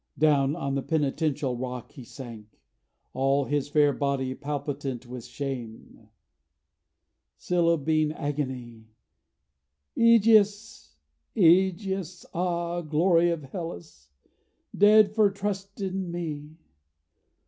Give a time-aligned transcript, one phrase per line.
[0.17, 2.47] Down on the penitential rock he sank,
[3.13, 6.09] All his fair body palpitant with shame,
[7.37, 8.87] Syllabing agony:
[9.95, 10.93] 'Ægeus,
[11.37, 12.25] Ægeus!
[12.33, 14.09] ah, Glory of Hellas!
[14.75, 16.55] dead for trust in me.